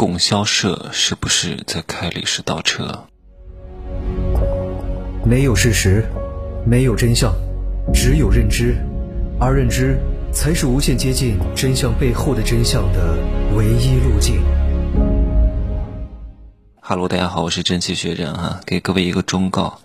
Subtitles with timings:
[0.00, 3.04] 供销社是不是在开历史倒车？
[5.26, 6.02] 没有事实，
[6.64, 7.30] 没有真相，
[7.92, 8.74] 只有认知，
[9.38, 9.98] 而认知
[10.32, 13.14] 才是无限接近真相背后的真相的
[13.54, 14.40] 唯一路径。
[16.80, 19.80] 哈喽，大家好，我是真气学长哈，给各位一个忠告。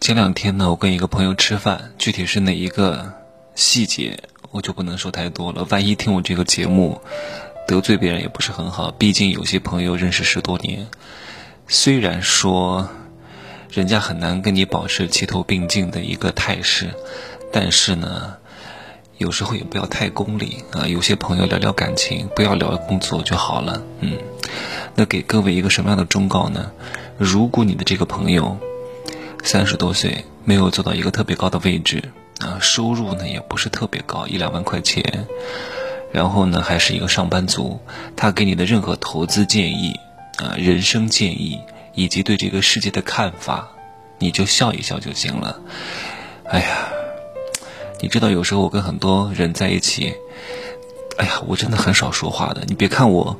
[0.00, 3.12] 前两天呢，我跟一个朋友吃饭，具体是哪一个
[3.56, 4.20] 细节，
[4.52, 5.66] 我就不能说太多了。
[5.68, 7.00] 万一听我这个节目
[7.66, 10.86] 得罪别人也不是很好，毕竟有些朋友认识十多年，
[11.68, 12.88] 虽然说。
[13.74, 16.90] 人家很难跟你保持齐头并进的一个态势，
[17.50, 18.36] 但是呢，
[19.16, 20.86] 有时候也不要太功利啊。
[20.86, 23.82] 有些朋友聊聊感情，不要聊工作就好了。
[24.00, 24.18] 嗯，
[24.94, 26.70] 那给各位一个什么样的忠告呢？
[27.16, 28.58] 如果你的这个朋友
[29.42, 35.26] 三十多岁，没有做到一个特别高的位置啊，收入呢也不是特别高，一两万块钱，
[36.12, 37.80] 然后呢还是一个上班族，
[38.16, 39.98] 他给你的任何投资建议
[40.36, 41.60] 啊、人生建议。
[41.94, 43.68] 以及对这个世界的看法，
[44.18, 45.60] 你就笑一笑就行了。
[46.44, 46.88] 哎呀，
[48.00, 50.14] 你知道有时候我跟很多人在一起，
[51.18, 52.62] 哎呀，我真的很少说话的。
[52.66, 53.36] 你别看我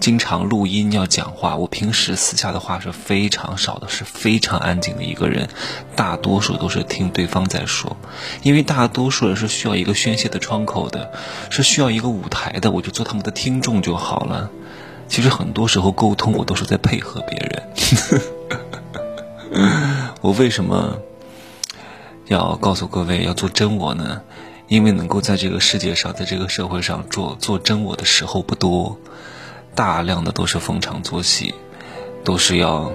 [0.00, 5.48] 经常录音要讲话，我平时私下的话是非常少的，是非常安静的一个人。
[5.96, 7.96] 大多数都是听对方在说，
[8.42, 11.12] 因为大多数人是需要一个宣泄的窗口的，
[11.48, 14.50] 是需要一个舞台的，我就做他们的听众就好了。
[15.08, 17.62] 其实很多时候沟通，我都是在配合别人。
[20.20, 20.98] 我为什么
[22.26, 24.22] 要告诉各位要做真我呢？
[24.66, 28.98] 因为能够在这个世界上，在这个社会上做做真我的时候不多，
[29.74, 31.54] 大量的都是逢场作戏，
[32.24, 32.92] 都是要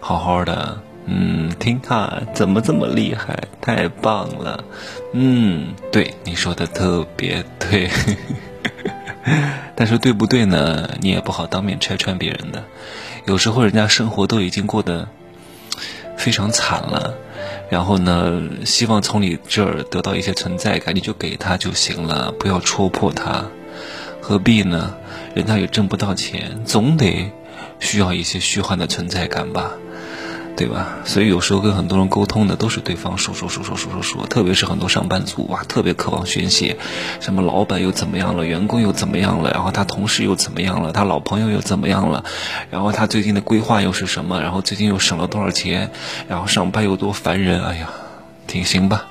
[0.00, 0.80] 好好的。
[1.10, 4.62] 嗯，听看怎么这么厉害，太棒了。
[5.14, 7.88] 嗯，对，你说的特别对。
[9.74, 10.90] 但是对不对呢？
[11.00, 12.62] 你也不好当面拆穿别人的。
[13.24, 15.08] 有时候人家生活都已经过得
[16.16, 17.14] 非常惨了，
[17.70, 23.44] 然后呢，希望从你这儿得到一些存在感，你就给他就行了，不要戳破他。
[24.28, 24.94] 何必呢？
[25.34, 27.32] 人家也挣不到钱，总得
[27.80, 29.72] 需要一些虚幻的存在感吧。
[30.54, 30.98] 对吧？
[31.06, 36.76] 所以有时候跟很多人沟通的都是对方说说说说说说说，特别是很多上班族哇，特别渴望宣泄，
[37.20, 42.24] 什么老板又怎么样了，员工又怎么样了，然后他同事又怎么样了，他老朋友又怎么样了，
[42.70, 45.90] 然后他最近的规划又是什么，然后最近又省了多少钱，
[46.28, 47.88] 然后上班又多烦人，哎呀，
[48.46, 49.06] 挺行吧？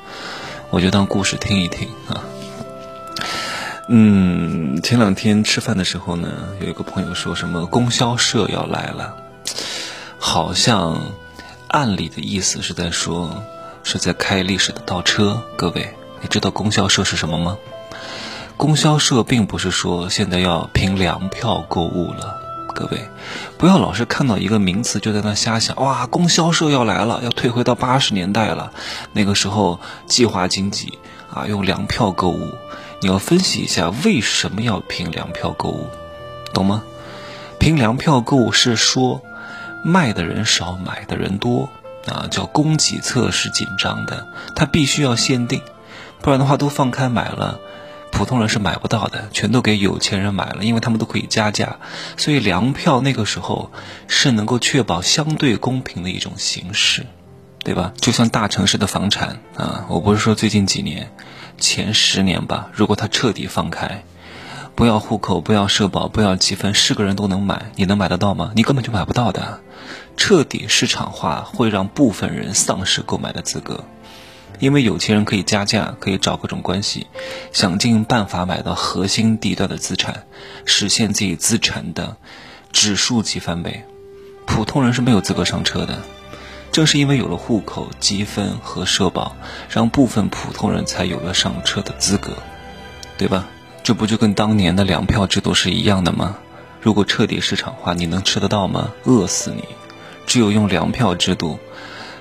[0.69, 2.21] 我就当故事听一听啊。
[3.87, 6.29] 嗯，前两天吃饭的时候呢，
[6.61, 9.15] 有一个朋友说什么供销社要来了，
[10.19, 11.01] 好像。
[11.69, 13.43] 暗里的意思是在说，
[13.83, 15.43] 是在开历史的倒车。
[15.57, 17.57] 各位，你知道供销社是什么吗？
[18.55, 22.39] 供销社并不是说现在要凭粮票购物了。
[22.73, 23.09] 各位，
[23.57, 25.75] 不要老是看到一个名词就在那瞎想。
[25.75, 28.71] 哇，供销社要来了，要退回到八十年代了。
[29.11, 30.97] 那个时候计划经济
[31.33, 32.47] 啊，用粮票购物。
[33.01, 35.87] 你要分析一下为什么要凭粮票购物，
[36.53, 36.83] 懂吗？
[37.59, 39.21] 凭粮票购物是说。
[39.83, 41.69] 卖的人少，买的人多，
[42.07, 45.61] 啊，叫供给侧是紧张的，它必须要限定，
[46.19, 47.59] 不然的话都放开买了，
[48.11, 51.77] 普通人是买不到的，全都给有钱人买了，因为他们都可以加价，
[52.17, 53.71] 所以粮票那个时候
[54.07, 57.05] 是能够确保相对公平的一种形式，
[57.63, 57.93] 对吧？
[58.01, 61.13] 就像大城市的房产啊，我不是说最近几年，
[61.57, 64.03] 前十年吧，如果他彻底放开。
[64.75, 68.51] 不要户口，不要社保，不要积分，是个人都能买，你能买得到吗？
[68.55, 69.59] 你根本就买不到的。
[70.15, 73.85] 彻底市场化会让部分人丧失购买的资格，
[74.59, 77.07] 因为有钱人可以加价，可以找各种关系，
[77.51, 80.25] 想尽办法买到核心地段的资产，
[80.65, 82.17] 实现自己资产的
[82.71, 83.83] 指数级翻倍。
[84.45, 86.03] 普通人是没有资格上车的。
[86.77, 89.35] 正是因为有了户口、积分和社保，
[89.67, 92.33] 让部分普通人才有了上车的资格，
[93.17, 93.47] 对吧？
[93.81, 96.37] 这不就跟当年的粮票制度是一样的吗？
[96.79, 98.91] 如果彻底市场化，你能吃得到吗？
[99.05, 99.63] 饿死你！
[100.27, 101.57] 只有用粮票制度，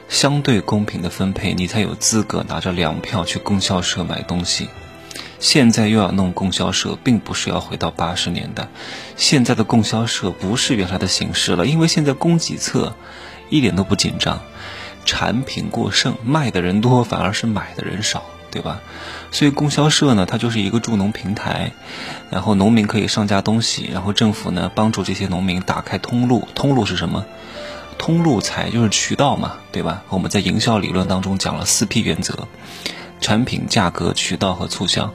[0.09, 4.71] 相对公平的分配，你才有资格拿着粮票去供销社买东西。
[5.39, 8.69] 现在又要弄供销社，并不是要回到八十年代。
[9.17, 12.95] 现在的供销社不是原来的形式了，因为现在供给侧
[13.49, 14.41] 一点都不紧张，
[15.05, 18.25] 产品过剩，卖的人多，反而是买的人少。
[18.49, 18.81] 对吧？
[19.33, 21.73] 所以供销社呢，它就是一个助农平台，
[22.31, 26.49] 然后农民可以上架东西，然后政府呢帮助这些农民打开通路。
[26.55, 27.27] 通路是什么？
[27.99, 30.05] 通路财就是渠道嘛，对吧？
[30.09, 32.49] 我们在营销理论当中讲了四 P 原则：
[33.21, 35.13] 产品、价格、渠道和促销，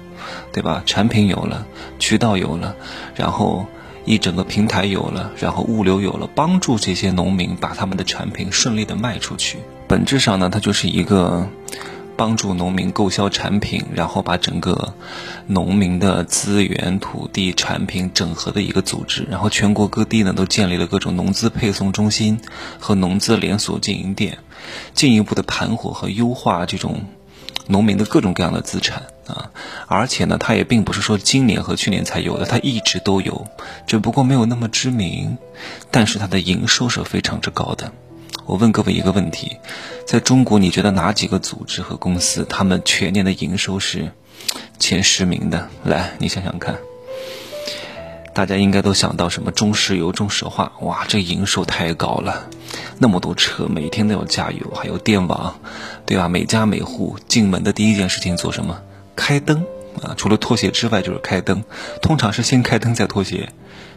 [0.54, 0.84] 对吧？
[0.86, 1.66] 产品有了，
[1.98, 2.76] 渠道有了，
[3.16, 3.66] 然后
[4.06, 9.60] 一整个平台有了，然后物流有了，帮助这些农民把他们的产品顺利的卖出去。
[9.88, 11.48] 本质上呢，它就是一个
[12.18, 14.96] 帮助农民购销产品，然后把整个
[15.48, 19.26] 农民的资源、土地、产品整合的一个组织。
[19.30, 22.40] 然后全国各地呢都建立了各种农资配送中心
[22.80, 24.40] 和农资连锁经营店，
[24.94, 27.06] 进一步的盘活和优化这种
[27.68, 29.04] 农民的各种各样的资产。
[29.92, 33.46] 而且呢，它也并不是说今年和去年才有的，它一直都有，
[33.86, 35.38] 只不过没有那么知名，
[35.92, 37.92] 但是它的营收是非常之高的。
[38.46, 39.58] 我问各位一个问题，
[40.08, 44.14] 在中国，你觉得哪几个组织和公司，他们全年的营收是
[44.80, 45.68] 前十名的？
[45.84, 46.78] 来，你想想看。
[48.34, 49.52] 大家应该都想到什么？
[49.52, 52.48] 中石油、中石化，哇，这营收太高了，
[52.98, 55.60] 那么多车，每天都要加油，还有电网，
[56.06, 56.30] 对吧？
[56.30, 58.82] 每家每户进门的第一件事情做什么？
[59.14, 59.66] 开灯
[60.02, 61.64] 啊，除了脱鞋之外就是开灯，
[62.02, 63.50] 通常是先开灯再脱鞋，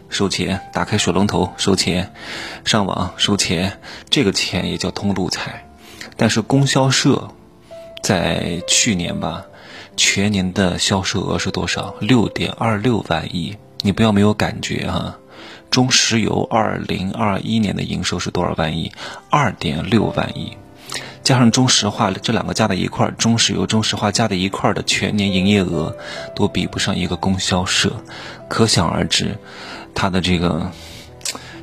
[0.09, 2.13] 收钱，打开水龙头收钱，
[2.63, 5.67] 上网收钱，这个钱也叫通路财。
[6.17, 7.29] 但是供销社
[8.03, 9.45] 在去年吧，
[9.97, 11.95] 全年的销售额是多少？
[11.99, 13.57] 六点二六万亿。
[13.81, 15.17] 你不要没有感觉哈，
[15.69, 18.91] 中石油二零二一年的营收是多少万亿？
[19.29, 20.57] 二点六万亿。
[21.25, 25.97] 加上中石化这两个加在一块儿，中石油、中石化加在一块儿的全年营业额
[26.35, 27.91] 都比不上一个供销社，
[28.47, 29.35] 可想而知，
[29.95, 30.71] 它的这个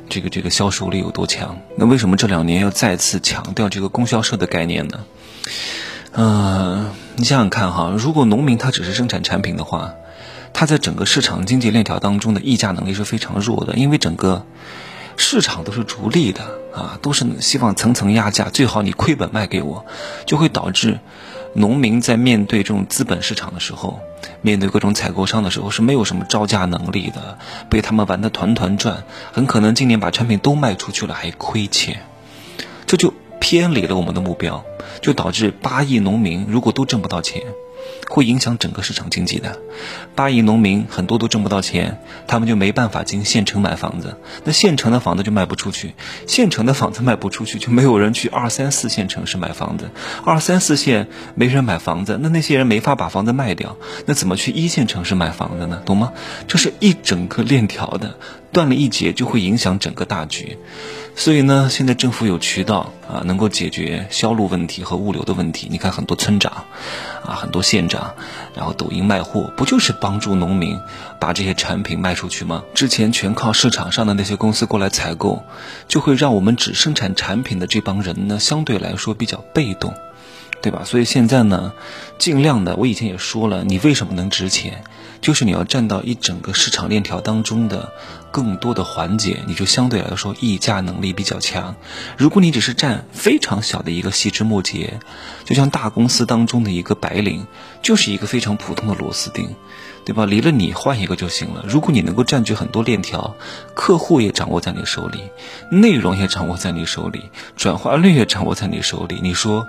[0.09, 1.57] 这个这个销售力有多强。
[1.77, 5.05] 那为什么这两年要再次强调这个供销社的概念呢？
[6.11, 9.93] 嗯，你想想看哈，如果农民他只是生产产品的话，
[10.51, 14.45] 他在整个市场经济链条当中的议价能力是非常弱的，因为整个。
[15.17, 16.41] 市场都是逐利的
[16.73, 19.85] 啊，都是希望层层压价，最好你亏本卖给我，
[20.25, 20.99] 就会导致
[21.53, 23.99] 农民在面对这种资本市场的时候，
[24.41, 27.37] 面对各种采购商的时候是没有什么招架能力的，
[27.69, 32.05] 被他们玩得团团转，很可能今年把产品都卖出去了还亏钱，
[32.87, 34.63] 这就偏离了我们的目标，
[35.01, 37.43] 就导致八亿农民如果都挣不到钱。
[38.09, 39.59] 会影响整个市场经济的，
[40.15, 45.93] 八亿农民很多都挣不到钱，他们就没办法进县城买房子，那县城的房子就卖不出去，
[46.27, 49.89] 县城的房子卖不出去，就没有人去二三四线城市买房子，
[50.25, 55.81] 二三四线没人买房子，那那些人没法把房子卖掉，那怎么去一线城市买房子呢？
[55.85, 56.13] 懂吗？
[56.47, 58.15] 这是一整个链条的。
[58.53, 60.57] 断了一节就会影响整个大局，
[61.15, 65.67] 所以呢，现在政府有渠道啊，能够解决销路问题和物流的问题。
[65.69, 66.65] 你看很多村长，
[67.25, 68.13] 啊，很多县长，
[68.55, 70.79] 然后抖音卖货，不就是帮助农民
[71.19, 72.63] 把这些产品卖出去吗？
[72.75, 75.43] 之前全靠市场上的那些公司过来采购，
[75.87, 79.93] 就会让我们只生产产品的这帮人呢，相对来说比较被动，
[80.61, 80.83] 对吧？
[80.85, 81.73] 所以现在呢，
[82.19, 84.83] 尽量的，我以前也说了，你为什么能值钱？
[85.23, 87.93] 就是你要占到一整个市场链条当中的
[88.29, 91.77] 更多的环节，你就相对来说议价能力比较强。
[92.17, 94.99] 如果你只是占非常小的一个细枝末节，
[95.45, 97.47] 就像大公司当中的一个白领，
[97.81, 99.55] 就是一个非常普通的螺丝钉，
[100.03, 100.25] 对吧？
[100.25, 101.63] 离了你换一个就行了。
[101.65, 103.37] 如果你能够占据很多链条，
[103.73, 105.29] 客户也掌握在你手里，
[105.71, 109.65] 内容也掌握在你手里，转化率也掌握在你手里，你说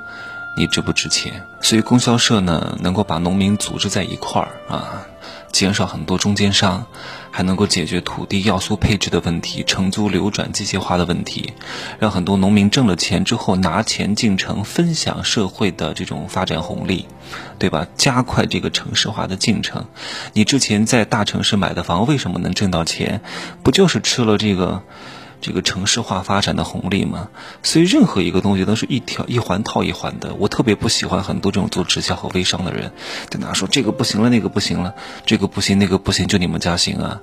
[0.56, 1.46] 你值不值钱？
[1.60, 5.06] 所以供销社呢，能够把农民组织在一块儿啊。
[5.54, 6.84] 减少很多中间商，
[7.30, 11.52] 还能够解决土地要素配置的问题、承租流转机械化的问题，
[12.00, 17.06] 让很多农民挣了钱之后拿钱进城分享社会的这种发展红利，
[17.56, 17.86] 对吧？
[17.94, 19.86] 加快这个城市化的进程。
[20.32, 23.20] 你之前在大城市买的房为什么能挣到钱？
[23.62, 24.82] 不就是吃了这个？
[25.44, 27.28] 这个城市化发展的红利嘛，
[27.62, 30.32] 所以任何一个东西都是一条一环套一环的。
[30.38, 32.92] 我特别不喜欢很多这种做直销和微商的人，
[33.28, 34.94] 在那说这个不行了，那个不行了，
[35.26, 37.20] 这个不行，那个不行，就你们家行啊，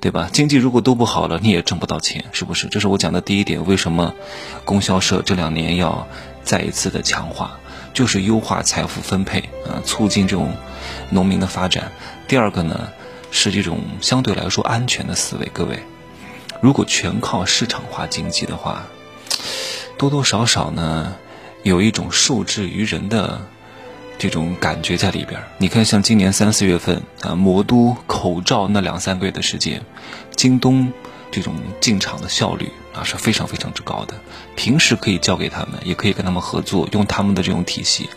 [0.00, 0.30] 对吧？
[0.32, 2.66] 经济如果都不好了，你也挣不到钱，是不是？
[2.68, 3.66] 这是我讲的第一点。
[3.66, 4.14] 为什么
[4.64, 6.08] 供销社这两年要
[6.42, 7.60] 再一次的强化，
[7.92, 10.54] 就是优化财富分配啊，促进这种
[11.10, 11.92] 农民的发展。
[12.26, 12.88] 第二个呢，
[13.30, 15.78] 是这种相对来说安全的思维，各位。
[16.60, 18.86] 如果全靠市场化经济的话，
[19.96, 21.16] 多多少少呢，
[21.62, 23.40] 有一种受制于人的
[24.18, 25.42] 这种感觉在里边。
[25.56, 29.82] 你看，像今年三四月份啊，魔都口罩那两三个月的时间，
[30.36, 30.92] 京东
[31.30, 34.14] 这种进场的效率啊是非常非常之高的。
[34.54, 38.10] 平时可以交给他们，也可以跟他们合作，用他们的这种体系。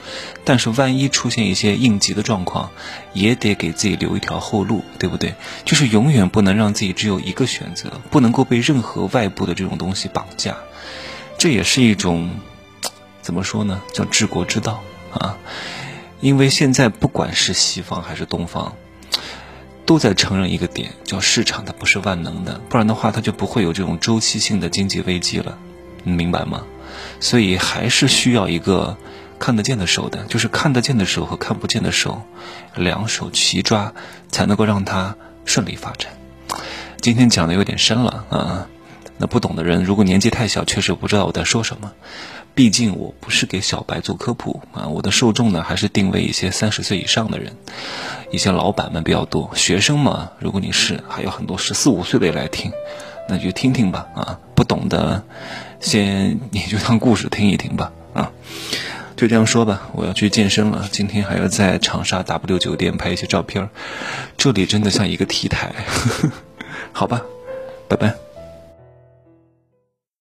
[0.44, 2.72] 但是万一出现一些应急的状况，
[3.14, 5.36] 也得给自己留一条后路，对不对？
[5.66, 10.58] 就是永远不能让自己只有一个选择，不能够被任何外部的这种东西绑架。
[11.38, 12.30] 这也是一种
[13.22, 13.82] 怎么说呢？
[13.92, 14.82] 叫治国之道
[15.12, 15.38] 啊！
[16.22, 18.76] 因为现在不管是西方还是东方，
[19.86, 25.58] 都在承认一个点，叫市场它不是万能的，不然的话它就不会有这种周期性的经济危机了，
[26.04, 26.64] 你明白吗？
[27.20, 28.96] 所以还是需要一个
[29.44, 32.22] 看得见的手的，就是看得见的手和看不见的手，
[32.78, 33.94] 两手齐抓，
[34.32, 36.14] 才能够让它顺利发展。
[37.02, 38.68] 今天讲的有点深了啊，
[39.18, 41.92] 那不懂的人，如果年纪太小，确实不知道我在说什么。
[42.56, 47.58] 毕竟我不是给小白做科普啊，我的受众呢还是定位一些三十岁以上的人，
[48.32, 49.52] 一些老板们比较多。
[49.56, 52.72] 学生嘛，如果你是，还有很多十四五岁的也来听，
[53.28, 54.40] 那就听听吧啊。
[54.56, 55.22] 不懂的，
[55.82, 58.32] 先 你就当故事听一听吧啊。
[59.24, 60.86] 就这样说吧，我要去健身了。
[60.92, 63.70] 今天还要在长沙 W 酒店拍一些照片，
[64.36, 65.74] 这里真的像一个 T 台，
[66.92, 67.22] 好吧，
[67.88, 68.23] 拜拜。